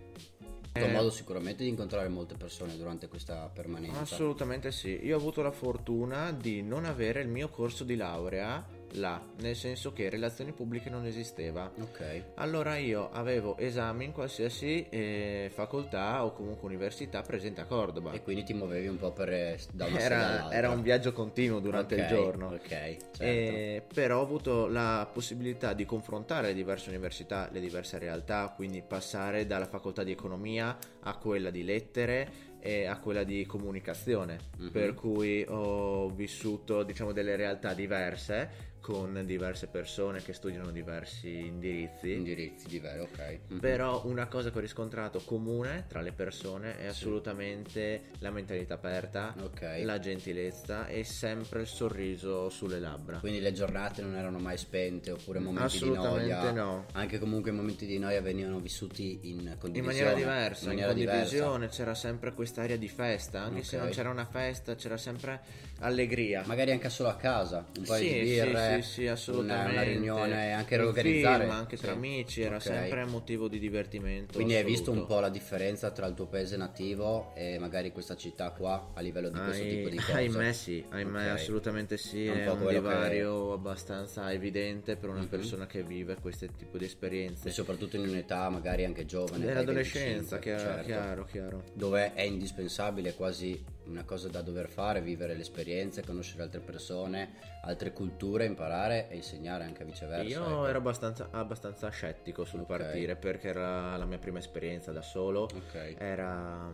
Un 0.76 0.82
Eh, 0.82 0.91
modo 0.93 1.11
sicuramente 1.11 1.62
di 1.62 1.69
incontrare 1.69 2.09
molte 2.09 2.35
persone 2.35 2.76
durante 2.76 3.06
questa 3.06 3.49
permanenza. 3.53 4.00
Assolutamente 4.00 4.73
sì. 4.73 4.99
Io 5.05 5.15
ho 5.15 5.19
avuto 5.21 5.41
la 5.41 5.53
fortuna 5.53 6.32
di 6.32 6.62
non 6.62 6.85
avere 6.85 7.21
il 7.21 7.29
mio 7.29 7.49
corso 7.49 7.85
di 7.85 7.94
laurea 7.94 8.67
là, 8.94 9.20
nel 9.41 9.56
senso 9.56 9.93
che 9.93 10.08
relazioni 10.08 10.52
pubbliche 10.52 10.91
non 10.91 11.06
esisteva. 11.06 11.70
Ok. 11.81 12.23
Allora 12.35 12.76
io 12.76 13.11
avevo 13.11 13.56
esami 13.58 14.05
in 14.05 14.12
qualsiasi 14.12 14.87
eh, 14.88 15.50
facoltà 15.52 16.25
o 16.25 16.32
comunque 16.32 16.69
università 16.69 17.23
presente 17.23 17.61
a 17.61 17.64
Cordoba. 17.64 18.12
E 18.12 18.23
quindi 18.23 18.44
ti 18.44 18.55
muovevi 18.55 18.88
un 18.88 18.99
po' 18.99 19.12
per, 19.12 19.29
eh, 19.31 19.58
da 19.73 19.87
una 19.87 19.99
Era, 19.99 20.50
era 20.52 20.70
un 20.70 20.82
viaggio 20.82 21.12
continuo 21.12 21.61
durante 21.61 21.94
Ok, 21.94 22.00
il 22.00 22.06
giorno. 22.06 22.46
Ok, 22.49 22.69
certo. 22.69 23.23
Eh, 23.23 23.82
però 23.93 24.19
ho 24.19 24.23
avuto 24.23 24.67
la 24.67 25.08
possibilità 25.12 25.73
di 25.73 25.85
confrontare 25.85 26.49
le 26.49 26.55
diverse 26.55 26.88
università, 26.88 27.49
le 27.50 27.61
diverse 27.61 27.99
realtà, 27.99 28.52
quindi 28.55 28.82
passare 28.82 29.47
dalla 29.47 29.67
facoltà 29.67 30.02
di 30.02 30.12
economia 30.12 30.76
a 31.00 31.17
quella 31.17 31.50
di 31.50 31.64
lettere 31.64 32.52
e 32.64 32.87
a 32.87 32.96
quella 32.99 33.25
di 33.25 33.44
comunicazione, 33.44 34.38
Mhm. 34.56 34.70
per 34.70 34.94
cui 34.94 35.44
ho 35.46 36.08
vissuto 36.08 36.82
diciamo 36.82 37.12
delle 37.12 37.37
realtà 37.37 37.75
diverse 37.75 38.72
con 38.84 39.22
diverse 39.25 39.69
persone 39.69 40.22
che 40.22 40.34
studiano 40.34 40.70
diversi 40.70 41.46
indirizzi. 41.46 42.12
Indirizzi 42.12 42.66
diversi, 42.69 42.99
ok. 43.00 43.38
Mhm. 43.49 43.58
Però 43.58 44.02
una 44.05 44.26
cosa 44.26 44.50
che 44.50 44.58
ho 44.58 44.61
riscontrato 44.61 45.22
comune 45.25 45.87
tra 45.88 46.02
le 46.02 46.12
persone 46.12 46.76
è 46.76 46.82
Sì. 46.82 46.88
assolutamente 46.88 48.02
la 48.19 48.31
mentalità 48.31 48.75
aperta, 48.75 49.34
Ok. 49.40 49.81
la 49.84 49.99
gentilezza 49.99 50.87
e 50.87 51.02
sempre 51.02 51.62
il 51.62 51.66
sorriso 51.66 52.50
sulle 52.50 52.78
labbra. 52.78 53.20
Quindi 53.20 53.40
le 53.40 53.52
giornate 53.52 54.02
non 54.02 54.16
erano 54.16 54.38
mai 54.38 54.58
spente 54.58 55.12
oppure 55.12 55.38
momenti 55.38 55.78
di 55.78 55.84
Assolutamente 55.84 56.34
noia. 56.34 56.52
no. 56.52 56.84
Anche 56.93 57.19
comunque 57.19 57.52
i 57.52 57.55
momenti 57.55 57.87
di 57.87 57.99
noia 57.99 58.20
venivano 58.20 58.61
vissuti 58.61 59.20
in 59.31 59.56
condivisione. 59.58 59.78
In 59.78 59.84
maniera 59.84 60.12
diversa, 60.12 60.64
in 60.64 60.70
in, 60.72 60.84
maniera 60.84 60.93
condivisione 60.93 61.52
diversa. 61.55 61.76
c'era 61.78 61.94
sempre 61.94 62.34
quest'aria 62.55 62.79
di 62.79 62.89
festa, 62.89 63.41
anche 63.43 63.65
se 63.65 63.77
Ok. 63.77 63.83
non 63.83 63.91
c'era 63.93 64.11
una 64.11 64.25
festa 64.27 64.77
c'era 64.77 64.97
sempre 64.97 65.41
allegria. 65.81 66.45
Magari 66.47 66.71
anche 66.71 66.89
solo 66.89 67.09
a 67.09 67.17
casa, 67.17 67.67
un 67.79 67.85
paio 67.85 68.05
sì, 68.09 68.12
di 68.15 68.21
birre, 68.31 68.83
sì, 68.83 68.91
sì, 68.93 69.06
assolutamente. 69.09 69.73
una, 69.73 69.83
riunione, 69.83 70.53
anche 70.53 70.77
Un 70.77 70.81
riorganizzare. 70.83 71.45
film, 71.45 71.51
anche 71.56 71.77
tra 71.77 71.91
amici, 71.93 72.43
era 72.43 72.55
Ok. 72.56 72.62
sempre 72.62 73.05
motivo 73.06 73.49
di 73.49 73.59
divertimento. 73.59 74.35
Quindi 74.35 74.55
hai 74.55 74.62
visto 74.62 74.91
un 74.93 74.99
assoluto. 74.99 75.15
po' 75.15 75.21
la 75.21 75.29
differenza 75.31 75.91
tra 75.91 76.06
il 76.06 76.15
tuo 76.15 76.27
paese 76.27 76.56
nativo 76.56 77.33
e 77.35 77.59
magari 77.59 77.91
questa 77.91 78.15
città 78.15 78.51
qua 78.51 78.91
a 78.95 79.00
livello 79.00 79.31
di 79.31 79.39
questo 79.41 79.62
Ai- 79.65 79.69
tipo 79.71 79.89
di 79.89 79.97
cose? 79.99 80.12
Ahimè 80.12 80.53
sì, 80.53 80.85
ahimè 80.91 81.31
Ok. 81.33 81.39
assolutamente 81.41 81.97
sì, 81.97 82.27
È 82.27 82.31
un 82.31 82.39
è 82.39 82.45
po' 82.45 82.53
un, 82.53 82.62
quello 82.62 82.81
che- 82.83 82.89
divario 82.89 83.53
abbastanza 83.53 84.33
evidente 84.33 84.95
per 84.95 85.09
una 85.09 85.21
Mhm. 85.23 85.27
persona 85.29 85.67
che 85.67 85.83
vive 85.83 86.15
questo 86.21 86.47
tipo 86.57 86.79
di 86.79 86.85
esperienze. 86.85 87.49
E 87.49 87.50
soprattutto 87.50 87.97
in 87.97 88.09
un'età 88.09 88.49
magari 88.49 88.85
anche 88.85 89.05
giovane. 89.05 89.45
Nell'adolescenza, 89.45 90.37
25, 90.37 90.39
chiaro, 90.39 90.61
certo. 90.62 90.85
chiaro, 90.87 91.25
chiaro. 91.25 91.62
dove 91.75 92.15
è 92.15 92.23
indispensabile, 92.44 93.11
è 93.11 93.14
quasi 93.17 93.64
una 93.87 94.05
cosa 94.05 94.29
da 94.29 94.41
dover 94.43 94.69
fare, 94.69 95.00
vivere 95.00 95.35
le 95.35 95.41
esperienze, 95.43 96.05
conoscere 96.05 96.43
altre 96.43 96.61
persone, 96.61 97.52
altre 97.62 97.93
culture, 97.93 98.44
imparare 98.44 99.08
e 99.11 99.17
insegnare 99.17 99.64
anche 99.64 99.85
viceversa. 99.85 100.23
Io 100.29 100.43
ecco. 100.44 100.67
ero 100.67 100.79
abbastanza, 100.79 101.29
abbastanza 101.31 101.88
scettico 101.91 102.44
sul 102.44 102.61
Ok. 102.61 102.67
partire 102.67 103.17
perché 103.17 103.49
era 103.49 103.96
la 103.96 104.05
mia 104.05 104.19
prima 104.19 104.38
esperienza 104.38 104.93
da 104.93 105.02
solo. 105.02 105.43
Ok. 105.43 105.96
Era, 105.99 106.70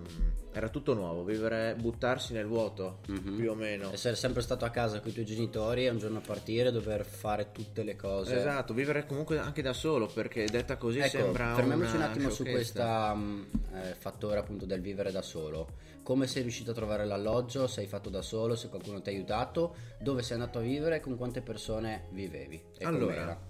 era 0.52 0.68
tutto 0.68 0.94
nuovo, 0.94 1.24
vivere, 1.24 1.74
buttarsi 1.76 2.32
nel 2.32 2.46
vuoto 2.46 2.98
Mhm. 3.06 3.36
più 3.36 3.50
o 3.50 3.54
meno. 3.54 3.90
Essere 3.92 4.14
sempre 4.16 4.42
stato 4.42 4.64
a 4.64 4.70
casa 4.70 5.00
con 5.00 5.10
i 5.10 5.12
tuoi 5.12 5.24
genitori 5.24 5.86
e 5.86 5.90
un 5.90 5.98
giorno 5.98 6.20
partire 6.20 6.70
dover 6.70 7.04
fare 7.04 7.50
tutte 7.52 7.82
le 7.82 7.96
cose. 7.96 8.36
Esatto, 8.36 8.72
vivere 8.74 9.06
comunque 9.06 9.38
anche 9.38 9.62
da 9.62 9.72
solo 9.72 10.06
perché 10.06 10.44
detta 10.46 10.76
così 10.76 10.98
Ecco, 11.00 11.08
sembra 11.08 11.54
fermiamoci 11.54 11.96
un 11.96 12.02
attimo 12.02 12.30
su 12.30 12.44
questo 12.44 12.78
fattore 13.98 14.38
appunto 14.38 14.64
del 14.64 14.80
vivere 14.80 15.10
da 15.10 15.22
solo. 15.22 15.49
Come 16.02 16.26
sei 16.26 16.42
riuscito 16.42 16.70
a 16.70 16.74
trovare 16.74 17.04
l'alloggio? 17.04 17.66
Sei 17.66 17.86
fatto 17.86 18.08
da 18.08 18.22
solo? 18.22 18.56
Se 18.56 18.68
qualcuno 18.68 19.00
ti 19.02 19.10
ha 19.10 19.12
aiutato? 19.12 19.74
Dove 20.00 20.22
sei 20.22 20.34
andato 20.38 20.58
a 20.58 20.62
vivere? 20.62 21.00
Con 21.00 21.16
quante 21.16 21.40
persone 21.42 22.06
vivevi? 22.10 22.62
E 22.78 22.84
Allora, 22.84 23.14
com'era? 23.14 23.40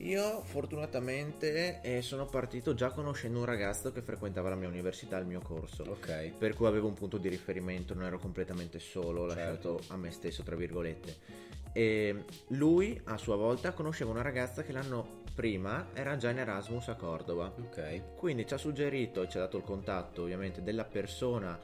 Io 0.00 0.42
fortunatamente 0.44 1.80
eh, 1.82 2.02
sono 2.02 2.26
partito 2.26 2.72
già 2.72 2.90
conoscendo 2.92 3.40
un 3.40 3.44
ragazzo 3.44 3.90
che 3.90 4.00
frequentava 4.00 4.48
la 4.48 4.54
mia 4.54 4.68
università, 4.68 5.18
il 5.18 5.26
mio 5.26 5.40
corso. 5.40 5.82
Ok. 5.88 6.34
Per 6.38 6.54
cui 6.54 6.66
avevo 6.66 6.86
un 6.86 6.94
punto 6.94 7.18
di 7.18 7.28
riferimento, 7.28 7.94
non 7.94 8.04
ero 8.04 8.18
completamente 8.18 8.78
solo, 8.78 9.28
Certo. 9.28 9.34
lasciato 9.74 9.92
a 9.92 9.96
me 9.96 10.12
stesso, 10.12 10.44
tra 10.44 10.54
virgolette. 10.54 11.16
E 11.72 12.24
lui 12.48 12.98
a 13.04 13.16
sua 13.16 13.36
volta 13.36 13.72
conosceva 13.72 14.10
una 14.12 14.22
ragazza 14.22 14.62
che 14.62 14.72
l'anno 14.72 15.17
prima 15.42 15.86
era 15.94 16.16
già 16.16 16.30
in 16.30 16.38
Erasmus 16.38 16.88
a 16.88 16.96
Cordova. 16.96 17.46
Ok. 17.56 18.16
Quindi 18.16 18.44
ci 18.44 18.54
ha 18.54 18.56
suggerito 18.56 19.22
e 19.22 19.28
ci 19.28 19.36
ha 19.36 19.40
dato 19.40 19.56
il 19.56 19.62
contatto 19.62 20.22
ovviamente 20.22 20.64
della 20.64 20.84
persona 20.84 21.56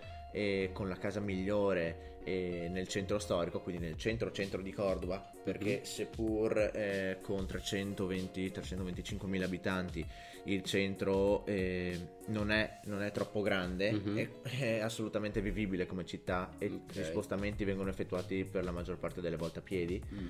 con 0.73 0.89
la 0.89 0.97
casa 0.97 1.19
migliore 1.21 2.13
nel 2.25 2.87
centro 2.89 3.19
storico, 3.19 3.61
quindi 3.61 3.85
nel 3.87 3.97
centro 3.97 4.31
centro 4.33 4.63
di 4.63 4.73
Cordova, 4.73 5.19
perché 5.43 5.79
Mhm. 5.79 5.83
seppur 5.83 6.71
eh, 6.73 7.19
con 7.21 7.45
320-325 7.47 9.27
mila 9.27 9.45
abitanti 9.47 10.05
il 10.45 10.63
centro 10.63 11.45
eh, 11.47 11.99
non, 12.27 12.51
è, 12.53 12.81
non 12.85 13.03
è 13.03 13.11
troppo 13.11 13.43
grande, 13.43 13.91
Mhm. 13.93 14.19
è, 14.19 14.29
è 14.61 14.79
assolutamente 14.81 15.41
vivibile 15.41 15.87
come 15.87 16.05
città 16.05 16.51
e 16.59 16.67
Ok. 16.67 16.97
gli 16.97 17.03
spostamenti 17.03 17.65
vengono 17.65 17.91
effettuati 17.91 18.45
per 18.45 18.63
la 18.65 18.71
maggior 18.73 18.99
parte 18.99 19.21
delle 19.21 19.37
volte 19.37 19.59
a 19.59 19.63
piedi. 19.63 20.01
Mm. 20.13 20.27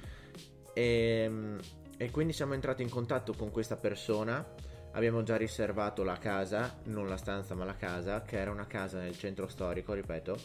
E, 0.74 1.30
e 1.96 2.10
quindi 2.10 2.32
siamo 2.32 2.54
entrati 2.54 2.82
in 2.82 2.88
contatto 2.90 3.32
con 3.34 3.50
questa 3.50 3.76
persona. 3.76 4.44
Abbiamo 4.92 5.22
già 5.22 5.36
riservato 5.36 6.04
la 6.04 6.18
casa, 6.18 6.78
non 6.84 7.08
la 7.08 7.16
stanza 7.16 7.54
ma 7.54 7.64
la 7.64 7.74
casa, 7.76 8.22
che 8.22 8.38
era 8.38 8.50
una 8.50 8.66
casa 8.66 9.00
nel 9.00 9.16
centro 9.18 9.48
storico, 9.48 9.92
ripeto, 9.92 10.38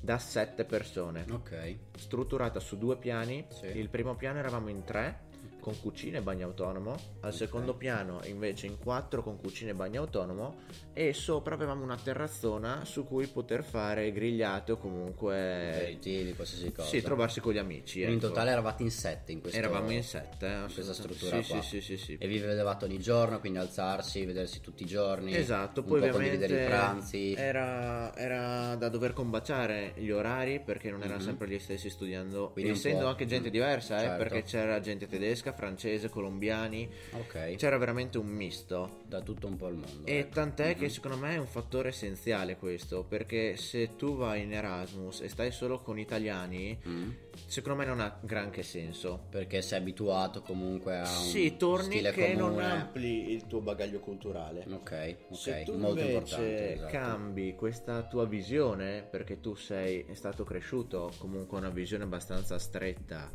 da 0.00 0.18
sette 0.18 0.64
persone, 0.64 1.24
Ok. 1.30 1.76
strutturata 1.96 2.60
su 2.60 2.76
due 2.76 2.98
piani. 2.98 3.46
Sì. 3.48 3.66
Il 3.66 3.88
primo 3.88 4.14
piano 4.14 4.38
eravamo 4.38 4.68
in 4.68 4.84
tre, 4.84 5.23
con 5.64 5.80
cucina 5.80 6.18
e 6.18 6.20
bagno 6.20 6.44
autonomo, 6.44 6.94
al 7.20 7.32
secondo 7.32 7.72
piano 7.72 8.20
invece 8.26 8.66
in 8.66 8.76
quattro 8.76 9.22
con 9.22 9.38
cucina 9.38 9.70
e 9.70 9.74
bagno 9.74 10.02
autonomo 10.02 10.56
e 10.92 11.14
sopra 11.14 11.54
avevamo 11.54 11.82
una 11.82 11.96
terrazzona 11.96 12.84
su 12.84 13.06
cui 13.06 13.26
poter 13.28 13.64
fare 13.64 14.12
grigliate 14.12 14.72
o 14.72 14.76
comunque 14.76 15.70
Aperitivi, 15.70 16.34
qualsiasi 16.34 16.70
cosa. 16.70 16.86
sì, 16.86 17.00
trovarsi 17.00 17.40
con 17.40 17.54
gli 17.54 17.58
amici. 17.58 18.00
Quindi 18.00 18.12
in 18.12 18.18
ecco. 18.18 18.28
totale 18.28 18.50
eravate 18.50 18.82
in 18.82 18.90
sette 18.90 19.32
in 19.32 19.40
questo 19.40 19.58
Eravamo 19.58 19.90
in 19.90 20.02
sette, 20.02 20.46
eh, 20.46 20.52
in 20.66 20.70
questa 20.70 20.92
struttura 20.92 21.40
sì, 21.42 21.48
qua. 21.50 21.62
Sì, 21.62 21.80
sì, 21.80 21.96
sì, 21.96 21.96
sì. 21.96 22.16
E 22.20 22.28
vi 22.28 22.38
vedevate 22.40 22.84
ogni 22.84 22.98
giorno, 22.98 23.40
quindi 23.40 23.58
alzarsi, 23.58 24.22
vedersi 24.26 24.60
tutti 24.60 24.82
i 24.82 24.86
giorni. 24.86 25.34
Esatto, 25.34 25.82
poi 25.82 26.00
po' 26.00 26.06
ovviamente 26.08 26.44
i 26.44 26.66
pranzi. 26.66 27.32
era, 27.34 28.14
era 28.14 28.74
da 28.74 28.90
dover 28.90 29.14
combaciare 29.14 29.94
gli 29.96 30.10
orari 30.10 30.60
perché 30.60 30.90
non 30.90 31.00
erano 31.02 31.20
Mhm. 31.20 31.24
sempre 31.24 31.48
gli 31.48 31.58
stessi 31.58 31.88
studiando, 31.88 32.50
Quindi 32.50 32.72
essendo 32.72 33.06
anche 33.06 33.24
gente 33.24 33.48
mm, 33.48 33.52
diversa, 33.52 33.96
eh, 33.96 34.00
certo. 34.00 34.16
perché 34.18 34.42
c'era 34.42 34.78
gente 34.80 35.06
tedesca, 35.06 35.52
francese, 35.54 36.08
colombiani. 36.08 36.88
Ok. 37.12 37.54
C'era 37.56 37.78
veramente 37.78 38.18
un 38.18 38.26
misto. 38.26 39.02
Da 39.06 39.20
tutto 39.20 39.46
un 39.46 39.56
po' 39.56 39.68
il 39.68 39.74
mondo. 39.76 40.06
E 40.06 40.18
ecco. 40.18 40.34
tant'è 40.34 40.74
Mhm. 40.74 40.78
che 40.78 40.88
secondo 40.88 41.16
me 41.16 41.34
è 41.34 41.38
un 41.38 41.46
fattore 41.46 41.88
essenziale 41.90 42.56
questo, 42.56 43.04
perché 43.04 43.56
se 43.56 43.96
tu 43.96 44.16
vai 44.16 44.42
in 44.42 44.52
Erasmus 44.52 45.20
e 45.20 45.28
stai 45.28 45.50
solo 45.52 45.80
con 45.80 45.98
italiani, 45.98 46.78
Mm. 46.86 47.10
secondo 47.46 47.78
me 47.78 47.84
non 47.86 48.00
ha 48.00 48.18
granché 48.20 48.62
senso. 48.62 49.26
Perché 49.30 49.62
sei 49.62 49.78
abituato 49.78 50.42
comunque 50.42 50.96
a 50.98 51.08
un 51.08 51.24
Sì, 51.24 51.56
torni 51.56 51.84
stile 51.86 52.12
che 52.12 52.34
non 52.34 52.48
comune. 52.50 52.64
ampli 52.70 53.30
il 53.32 53.46
tuo 53.46 53.60
bagaglio 53.60 54.00
culturale. 54.00 54.64
Ok, 54.70 55.16
ok, 55.28 55.36
Se 55.36 55.62
tu 55.64 55.72
molto 55.76 56.00
invece 56.00 56.12
importante. 56.12 56.72
esatto. 56.74 56.90
cambi 56.92 57.54
questa 57.54 58.02
tua 58.02 58.26
visione, 58.26 59.06
perché 59.08 59.40
tu 59.40 59.54
sei 59.54 60.04
è 60.08 60.14
stato 60.14 60.42
cresciuto 60.44 61.12
comunque 61.18 61.58
una 61.58 61.70
visione 61.70 62.04
abbastanza 62.04 62.58
stretta 62.58 63.30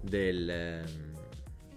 del, 0.00 0.48
ehm, 0.50 1.12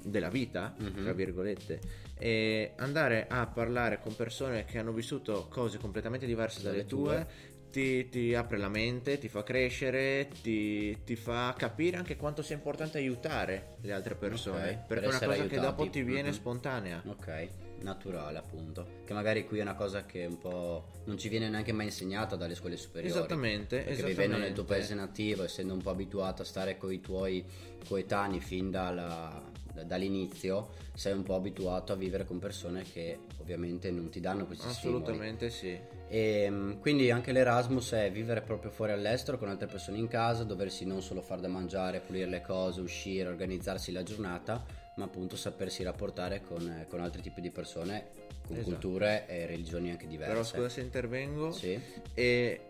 della 0.10 0.30
vita, 0.30 0.74
Mhm. 0.78 1.04
tra 1.04 1.14
virgolette, 1.14 1.80
e 2.18 2.74
andare 2.78 3.28
a 3.30 3.46
parlare 3.48 4.00
con 4.02 4.16
persone 4.16 4.66
che 4.66 4.78
hanno 4.80 4.92
vissuto 4.92 5.48
cose 5.50 5.78
completamente 5.78 6.26
diverse 6.26 6.62
dalle, 6.64 6.78
Dalle 6.78 6.88
tue, 6.88 7.14
tue. 7.16 7.28
ti, 7.72 8.10
ti 8.10 8.34
apre 8.34 8.58
la 8.58 8.70
mente, 8.70 9.18
ti 9.20 9.28
fa 9.28 9.44
crescere, 9.44 10.30
ti, 10.42 10.98
ti 11.04 11.16
fa 11.16 11.54
capire 11.58 11.98
anche 11.98 12.16
quanto 12.16 12.42
sia 12.42 12.56
importante 12.56 12.98
aiutare 12.98 13.76
le 13.82 13.92
altre 13.94 14.16
persone, 14.16 14.70
Ok, 14.70 14.76
per 14.76 14.86
perché 14.88 15.04
è 15.06 15.08
una 15.10 15.20
cosa 15.20 15.34
che 15.34 15.40
aiutati. 15.42 15.60
dopo 15.62 15.90
ti 15.90 16.02
viene 16.04 16.30
Mhm. 16.30 16.34
spontanea. 16.34 17.04
Ok, 17.06 17.48
naturale 17.82 18.40
appunto. 18.40 18.88
Che 19.06 19.14
magari 19.14 19.46
qui 19.46 19.60
è 19.60 19.62
una 19.62 19.76
cosa 19.76 20.06
che 20.06 20.26
un 20.26 20.40
po' 20.40 20.88
non 21.04 21.20
ci 21.20 21.30
viene 21.30 21.48
neanche 21.50 21.72
mai 21.74 21.86
insegnata 21.86 22.36
dalle 22.36 22.56
scuole 22.56 22.78
superiori. 22.78 23.16
Esattamente, 23.16 23.76
Perché 23.78 23.92
esattamente. 23.92 24.22
vivendo 24.24 24.44
nel 24.44 24.54
tuo 24.54 24.64
paese 24.64 24.96
nativo, 24.96 25.44
essendo 25.44 25.74
un 25.74 25.82
po' 25.84 25.92
abituato 25.92 26.42
a 26.42 26.46
stare 26.46 26.78
con 26.78 26.92
i 26.92 27.00
tuoi 27.00 27.46
coetanei 27.88 28.40
fin 28.40 28.72
dalla- 28.72 29.42
da- 29.54 29.57
dall'inizio, 29.86 30.70
sei 30.94 31.14
un 31.14 31.24
po' 31.24 31.36
abituato 31.36 31.94
a 31.94 31.96
vivere 31.96 32.26
con 32.26 32.40
persone 32.40 32.84
che 32.84 33.20
ovviamente 33.40 33.92
non 33.92 34.10
ti 34.10 34.20
danno 34.20 34.46
questi 34.46 34.70
stimoli. 34.70 35.02
Assolutamente 35.04 35.50
sì. 35.50 35.78
E 36.10 36.48
mm, 36.50 36.80
quindi 36.80 37.12
anche 37.12 37.32
l'Erasmus 37.32 37.92
è 37.92 38.12
vivere 38.12 38.42
proprio 38.42 38.72
fuori 38.72 38.94
all'estero 38.94 39.38
con 39.38 39.50
altre 39.50 39.68
persone 39.68 39.98
in 39.98 40.08
casa, 40.08 40.44
doversi 40.44 40.86
non 40.86 41.02
solo 41.02 41.22
far 41.22 41.40
da 41.40 41.48
mangiare, 41.48 42.00
pulire 42.00 42.28
le 42.28 42.42
cose, 42.42 42.82
uscire, 42.82 43.28
organizzarsi 43.28 43.92
la 43.92 44.04
giornata, 44.04 44.64
ma 44.96 45.06
appunto 45.06 45.36
sapersi 45.36 45.84
rapportare 45.84 46.42
con, 46.42 46.68
eh, 46.68 46.86
con 46.88 47.02
altri 47.02 47.22
tipi 47.22 47.42
di 47.42 47.52
persone, 47.52 48.08
con 48.46 48.56
Esatto. 48.56 48.72
culture 48.72 49.26
e 49.28 49.46
religioni 49.46 49.92
anche 49.92 50.08
diverse. 50.08 50.32
Però 50.32 50.44
scusa 50.44 50.70
se 50.70 50.82
intervengo. 50.82 51.52
Sì, 51.52 51.80
E 52.14 52.62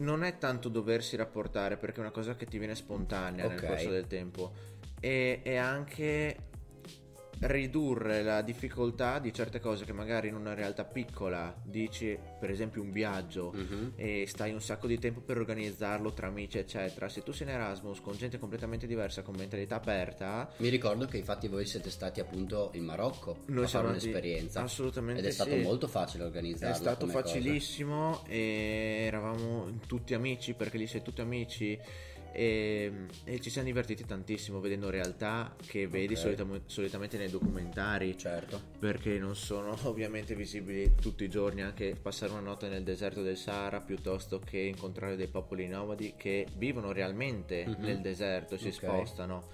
non 0.00 0.24
è 0.24 0.38
tanto 0.38 0.68
doversi 0.68 1.16
rapportare 1.16 1.76
perché 1.76 1.98
è 1.98 2.00
una 2.00 2.10
cosa 2.10 2.34
che 2.36 2.46
ti 2.46 2.58
viene 2.58 2.74
spontanea 2.74 3.46
Ok. 3.46 3.50
nel 3.52 3.64
corso 3.64 3.90
del 3.90 4.06
tempo. 4.06 4.52
E, 5.00 5.40
e 5.42 5.56
anche 5.56 6.36
ridurre 7.40 8.22
la 8.22 8.42
difficoltà 8.42 9.18
di 9.18 9.32
certe 9.32 9.60
cose 9.60 9.84
che 9.86 9.92
magari 9.92 10.28
in 10.28 10.34
una 10.34 10.52
realtà 10.54 10.84
piccola 10.84 11.54
dici, 11.64 12.16
per 12.38 12.50
esempio 12.50 12.82
un 12.82 12.92
viaggio, 12.92 13.52
Mhm. 13.54 13.92
e 13.96 14.24
stai 14.26 14.52
un 14.52 14.60
sacco 14.60 14.86
di 14.86 14.98
tempo 14.98 15.20
per 15.20 15.38
organizzarlo 15.38 16.12
tra 16.12 16.26
amici, 16.26 16.58
eccetera. 16.58 17.08
Se 17.08 17.22
tu 17.22 17.32
sei 17.32 17.46
in 17.48 17.54
Erasmus 17.54 18.00
con 18.00 18.14
gente 18.16 18.38
completamente 18.38 18.86
diversa, 18.86 19.22
con 19.22 19.34
mentalità 19.36 19.76
aperta, 19.76 20.50
Mi 20.58 20.68
ricordo 20.68 21.06
che 21.06 21.16
infatti 21.16 21.48
voi 21.48 21.64
siete 21.64 21.90
stati 21.90 22.20
appunto 22.20 22.70
in 22.74 22.84
Marocco 22.84 23.38
Noi 23.46 23.64
a 23.64 23.68
fare 23.68 23.86
un'esperienza. 23.88 24.62
assolutamente 24.62 25.20
Ed 25.22 25.26
è 25.26 25.30
stato 25.30 25.50
sì. 25.50 25.60
molto 25.62 25.88
facile 25.88 26.24
organizzarla. 26.24 26.74
È 26.74 26.78
stato 26.78 27.06
come 27.06 27.12
cosa. 27.12 27.24
facilissimo 27.24 28.22
e 28.26 29.04
eravamo 29.06 29.78
tutti 29.86 30.12
amici 30.14 30.52
perché 30.54 30.76
lì 30.76 30.86
sei 30.86 31.02
tutti 31.02 31.20
amici 31.22 31.78
e, 32.32 32.92
e 33.24 33.40
ci 33.40 33.50
siamo 33.50 33.66
divertiti 33.66 34.04
tantissimo 34.04 34.60
vedendo 34.60 34.88
realtà 34.90 35.54
che 35.66 35.86
vedi 35.88 36.14
Ok. 36.14 36.20
solitam- 36.20 36.60
solitamente 36.66 37.18
nei 37.18 37.28
documentari 37.30 38.16
Certo. 38.16 38.60
perché 38.78 39.18
non 39.18 39.34
sono 39.36 39.76
ovviamente 39.88 40.34
visibili 40.34 40.94
tutti 41.00 41.24
i 41.24 41.28
giorni 41.28 41.62
anche 41.62 41.96
passare 42.00 42.32
una 42.32 42.40
notte 42.40 42.68
nel 42.68 42.82
deserto 42.84 43.22
del 43.22 43.36
Sahara 43.36 43.80
piuttosto 43.80 44.38
che 44.38 44.58
incontrare 44.58 45.16
dei 45.16 45.28
popoli 45.28 45.66
nomadi 45.68 46.14
che 46.16 46.46
vivono 46.56 46.92
realmente 46.92 47.66
Mhm. 47.66 47.76
nel 47.84 48.00
deserto 48.00 48.56
si 48.56 48.68
Ok. 48.68 48.72
spostano 48.74 49.48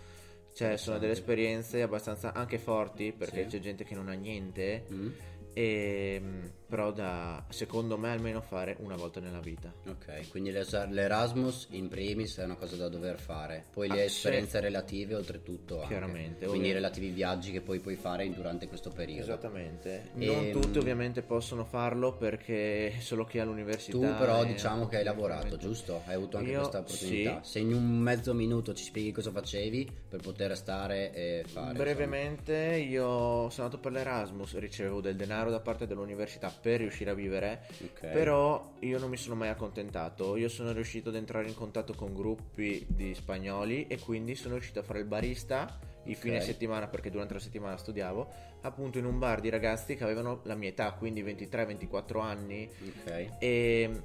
cioè 0.54 0.76
sono 0.78 0.98
delle 0.98 1.12
esperienze 1.12 1.82
abbastanza 1.82 2.32
anche 2.32 2.58
forti 2.58 3.12
perché 3.12 3.42
Sì. 3.42 3.48
c'è 3.56 3.58
gente 3.60 3.84
che 3.84 3.94
non 3.94 4.08
ha 4.08 4.14
niente 4.14 4.86
Mm. 4.90 5.08
e, 5.52 6.22
però 6.68 6.90
da 6.92 7.44
secondo 7.48 7.96
me 7.96 8.10
almeno 8.10 8.40
fare 8.40 8.76
una 8.80 8.96
volta 8.96 9.20
nella 9.20 9.40
vita. 9.40 9.72
Ok, 9.86 10.28
quindi 10.30 10.50
l'Erasmus 10.50 11.68
in 11.70 11.88
primis 11.88 12.38
è 12.38 12.44
una 12.44 12.56
cosa 12.56 12.76
da 12.76 12.88
dover 12.88 13.18
fare, 13.18 13.64
poi 13.72 13.88
le 13.88 14.00
Ah, 14.00 14.04
esperienze 14.04 14.60
relative 14.60 15.14
oltretutto 15.14 15.76
anche. 15.76 15.88
Chiaramente, 15.88 16.38
quindi 16.46 16.56
ovvio. 16.58 16.70
i 16.70 16.74
relativi 16.74 17.10
viaggi 17.10 17.52
che 17.52 17.60
poi 17.60 17.78
puoi 17.80 17.96
fare 17.96 18.28
durante 18.32 18.66
questo 18.68 18.90
periodo. 18.90 19.22
Esattamente. 19.22 20.10
E- 20.16 20.26
Non 20.26 20.50
tutti 20.50 20.78
ovviamente 20.78 21.22
possono 21.22 21.64
farlo 21.64 22.14
perché 22.16 22.94
solo 23.00 23.24
chi 23.24 23.38
ha 23.38 23.44
l'università. 23.44 23.96
Tu 23.96 24.16
però 24.18 24.42
è 24.42 24.46
diciamo 24.46 24.86
che 24.88 24.96
hai 24.98 25.04
lavorato, 25.04 25.56
giusto? 25.56 26.02
Hai 26.06 26.14
avuto 26.14 26.36
anche 26.38 26.50
Io 26.50 26.58
questa 26.58 26.78
opportunità. 26.78 27.40
sì. 27.42 27.50
Se 27.52 27.58
in 27.60 27.72
un 27.72 27.98
mezzo 27.98 28.34
minuto 28.34 28.74
ci 28.74 28.84
spieghi 28.84 29.12
cosa 29.12 29.30
facevi 29.30 29.88
per 30.08 30.20
poter 30.20 30.56
stare 30.56 31.12
e 31.12 31.44
fare. 31.46 31.74
Brevemente, 31.76 32.54
io 32.76 33.48
sono 33.50 33.66
andato 33.66 33.78
per 33.78 33.92
l'Erasmus, 33.92 34.56
ricevevo 34.58 35.00
del 35.00 35.16
denaro 35.16 35.50
da 35.50 35.60
parte 35.60 35.86
dell'università 35.86 36.54
per 36.60 36.80
riuscire 36.80 37.10
a 37.10 37.14
vivere, 37.14 37.62
insomma. 37.68 37.90
Ok. 37.92 38.06
però 38.12 38.72
io 38.80 38.98
non 38.98 39.08
mi 39.10 39.16
sono 39.16 39.34
mai 39.34 39.48
accontentato. 39.48 40.36
Io 40.36 40.48
sono 40.48 40.72
riuscito 40.72 41.08
ad 41.10 41.16
entrare 41.16 41.46
in 41.48 41.54
contatto 41.54 41.94
con 41.94 42.14
gruppi 42.14 42.84
di 42.88 43.14
spagnoli 43.14 43.86
e 43.86 43.98
quindi 43.98 44.34
sono 44.34 44.54
riuscito 44.54 44.80
a 44.80 44.82
fare 44.82 45.00
il 45.00 45.06
barista 45.06 45.78
i 46.04 46.12
Ok. 46.12 46.18
fine 46.18 46.40
settimana 46.40 46.86
perché 46.86 47.10
durante 47.10 47.34
la 47.34 47.40
settimana 47.40 47.76
studiavo, 47.76 48.28
appunto 48.62 48.98
in 48.98 49.06
un 49.06 49.18
bar 49.18 49.40
di 49.40 49.48
ragazzi 49.48 49.96
che 49.96 50.04
avevano 50.04 50.40
la 50.44 50.54
mia 50.54 50.68
età, 50.68 50.92
quindi 50.92 51.22
23-24 51.24 52.20
anni 52.20 52.68
Ok. 53.00 53.28
e, 53.40 54.02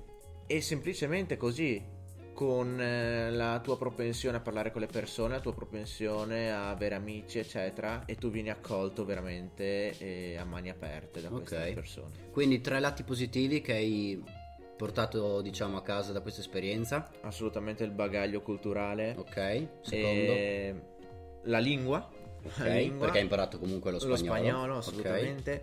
e 0.48 0.62
semplicemente 0.62 1.38
così 1.38 2.00
con 2.42 2.82
eh, 2.82 3.30
la 3.30 3.60
tua 3.64 3.78
propensione 3.78 4.38
a 4.38 4.40
parlare 4.40 4.72
con 4.72 4.82
le 4.82 4.88
persone, 4.88 5.36
la 5.36 5.40
tua 5.42 5.54
propensione 5.54 6.52
a 6.52 6.72
avere 6.72 6.96
amici, 6.96 7.38
eccetera, 7.38 8.04
e 8.08 8.16
tu 8.16 8.32
vieni 8.32 8.50
accolto 8.50 9.06
veramente 9.06 9.96
eh, 10.00 10.38
a 10.38 10.44
mani 10.44 10.72
aperte 10.72 11.22
da 11.22 11.30
queste 11.30 11.56
Ok. 11.68 11.74
persone. 11.74 12.10
Quindi 12.32 12.60
tre 12.60 12.80
lati 12.80 13.04
positivi 13.04 13.62
che 13.62 13.74
hai 13.74 14.24
portato 14.76 15.42
diciamo 15.42 15.78
a 15.78 15.84
casa 15.84 16.14
da 16.14 16.22
questa 16.22 16.42
esperienza. 16.42 17.12
Assolutamente 17.22 17.84
il 17.84 17.92
bagaglio 17.92 18.42
culturale, 18.42 19.14
Ok. 19.20 19.68
Secondo. 19.82 20.32
e 20.32 20.76
la 21.44 21.60
lingua, 21.60 22.10
Ok, 22.44 22.58
la 22.58 22.74
lingua, 22.74 23.02
perché 23.02 23.18
hai 23.20 23.24
imparato 23.24 23.60
comunque 23.60 23.92
lo 23.92 24.00
lo 24.04 24.16
spagnolo. 24.16 24.36
spagnolo, 24.36 24.78
Ok. 24.78 25.62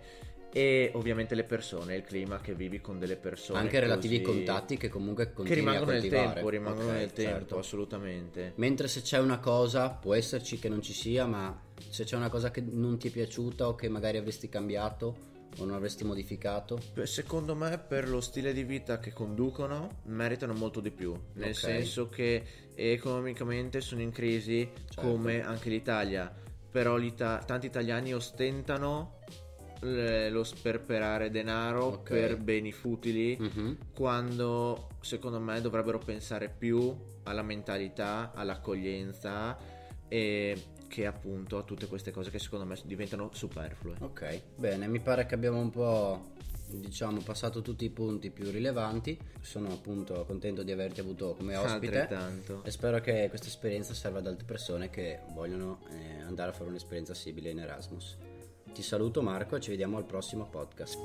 E 0.51 0.89
ovviamente 0.95 1.35
le 1.35 1.43
persone, 1.43 1.95
il 1.95 2.01
clima 2.03 2.39
che 2.39 2.55
vivi 2.55 2.81
con 2.81 2.97
delle 2.97 3.17
persone. 3.17 3.59
Anche 3.59 3.79
relativi 3.79 4.21
così- 4.21 4.37
contatti 4.37 4.77
che 4.77 4.89
comunque 4.89 5.27
Che 5.27 5.33
continui 5.33 5.59
rimangono 5.59 5.91
a 5.91 5.93
nel 5.93 6.07
tempo, 6.07 6.49
rimangono 6.49 6.87
Ok, 6.89 6.95
nel 6.95 7.13
tempo, 7.13 7.37
certo. 7.37 7.57
assolutamente. 7.59 8.53
Mentre 8.55 8.87
se 8.87 9.01
c'è 9.01 9.19
una 9.19 9.37
cosa, 9.39 9.89
può 9.89 10.15
esserci 10.15 10.57
che 10.57 10.67
non 10.69 10.81
ci 10.81 10.93
sia, 10.93 11.25
ma 11.27 11.55
se 11.89 12.03
c'è 12.03 12.15
una 12.15 12.29
cosa 12.29 12.49
che 12.49 12.61
non 12.61 12.97
ti 12.97 13.09
è 13.09 13.11
piaciuta 13.11 13.67
o 13.67 13.75
che 13.75 13.89
magari 13.89 14.17
avresti 14.17 14.49
cambiato 14.49 15.27
o 15.57 15.65
non 15.65 15.75
avresti 15.75 16.03
modificato, 16.03 16.79
Secondo 17.03 17.55
me 17.55 17.77
per 17.79 18.07
lo 18.09 18.21
stile 18.21 18.51
di 18.53 18.63
vita 18.63 18.99
che 18.99 19.11
conducono 19.13 20.01
meritano 20.05 20.53
molto 20.53 20.79
di 20.79 20.91
più, 20.91 21.13
nel 21.33 21.49
Ok. 21.49 21.55
senso 21.55 22.07
che 22.09 22.43
economicamente 22.75 23.81
sono 23.81 24.01
in 24.01 24.11
crisi 24.11 24.67
Certo. 24.89 25.01
come 25.01 25.43
anche 25.43 25.69
l'Italia, 25.69 26.31
però 26.71 26.97
l'Ita- 26.97 27.41
tanti 27.45 27.65
italiani 27.65 28.13
ostentano 28.13 29.18
l- 29.81 30.29
lo 30.31 30.43
sperperare 30.43 31.29
denaro 31.29 31.85
Ok. 31.85 32.09
per 32.09 32.37
beni 32.37 32.71
futili 32.71 33.37
Mhm. 33.39 33.77
quando 33.93 34.89
secondo 35.01 35.39
me 35.39 35.61
dovrebbero 35.61 35.97
pensare 35.99 36.49
più 36.55 36.95
alla 37.23 37.43
mentalità, 37.43 38.31
all'accoglienza 38.33 39.57
e 40.07 40.61
che 40.87 41.05
appunto 41.05 41.57
a 41.57 41.63
tutte 41.63 41.85
queste 41.87 42.11
cose 42.11 42.31
che 42.31 42.39
secondo 42.39 42.65
me 42.65 42.75
diventano 42.83 43.29
superflue. 43.31 43.95
ok, 43.99 44.41
bene, 44.55 44.87
mi 44.87 44.99
pare 44.99 45.25
che 45.25 45.35
abbiamo 45.35 45.59
un 45.59 45.69
po' 45.69 46.31
diciamo 46.71 47.21
passato 47.21 47.61
tutti 47.63 47.83
i 47.85 47.89
punti 47.89 48.29
più 48.29 48.49
rilevanti. 48.51 49.17
Sono 49.41 49.69
appunto 49.69 50.23
contento 50.25 50.61
di 50.61 50.71
averti 50.71 50.99
avuto 50.99 51.33
come 51.35 51.55
ospite. 51.55 52.01
Altrettanto. 52.01 52.61
E 52.63 52.69
spero 52.71 52.99
che 53.01 53.25
questa 53.29 53.47
esperienza 53.47 53.93
serva 53.95 54.19
ad 54.19 54.27
altre 54.27 54.45
persone 54.45 54.89
che 54.91 55.19
vogliono 55.33 55.79
eh, 55.91 56.21
andare 56.21 56.51
a 56.51 56.53
fare 56.53 56.69
un'esperienza 56.69 57.13
simile 57.15 57.49
in 57.49 57.59
Erasmus. 57.59 58.17
Ti 58.73 58.81
saluto 58.83 59.21
Marco 59.21 59.55
e 59.55 59.59
ci 59.59 59.69
vediamo 59.69 59.97
al 59.97 60.05
prossimo 60.05 60.45
podcast. 60.45 60.97